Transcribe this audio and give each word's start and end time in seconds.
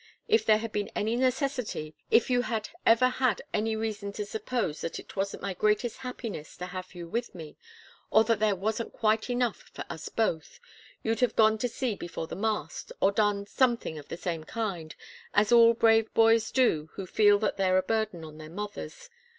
If 0.27 0.47
there 0.47 0.57
had 0.57 0.71
been 0.71 0.89
any 0.95 1.15
necessity, 1.15 1.93
if 2.09 2.27
you 2.31 2.41
had 2.41 2.69
ever 2.87 3.07
had 3.07 3.43
reason 3.53 4.11
to 4.13 4.25
suppose 4.25 4.81
that 4.81 4.97
it 4.97 5.15
wasn't 5.15 5.43
my 5.43 5.53
greatest 5.53 5.97
happiness 5.97 6.57
to 6.57 6.65
have 6.65 6.95
you 6.95 7.07
with 7.07 7.35
me 7.35 7.55
or 8.09 8.23
that 8.23 8.39
there 8.39 8.55
wasn't 8.55 8.93
quite 8.93 9.29
enough 9.29 9.57
for 9.75 9.85
us 9.91 10.09
both 10.09 10.59
you'd 11.03 11.19
have 11.19 11.29
just 11.29 11.35
gone 11.37 11.59
to 11.59 11.69
sea 11.69 11.93
before 11.95 12.25
the 12.25 12.35
mast, 12.35 12.91
or 12.99 13.11
done 13.11 13.45
something 13.45 13.99
of 13.99 14.07
the 14.07 14.17
same 14.17 14.43
kind, 14.43 14.95
as 15.35 15.51
all 15.51 15.75
brave 15.75 16.11
boys 16.15 16.51
do 16.51 16.89
who 16.93 17.05
feel 17.05 17.37
that 17.37 17.57
they're 17.57 17.77
a 17.77 17.83
burden 17.83 18.23
on 18.23 18.39
their 18.39 18.49
mothers. 18.49 19.07